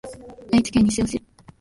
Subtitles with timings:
[0.51, 1.21] 愛知県西尾市